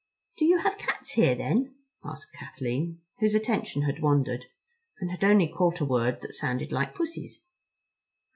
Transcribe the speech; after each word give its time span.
"Do 0.37 0.45
you 0.45 0.57
have 0.57 0.79
cats 0.79 1.11
here 1.11 1.35
then?" 1.35 1.75
asked 2.03 2.33
Kathleen, 2.33 3.01
whose 3.19 3.35
attention 3.35 3.83
had 3.83 3.99
wandered, 4.01 4.45
and 4.99 5.11
had 5.11 5.23
only 5.23 5.47
caught 5.47 5.79
a 5.79 5.85
word 5.85 6.21
that 6.21 6.33
sounded 6.33 6.71
like 6.71 6.95
Pussies. 6.95 7.43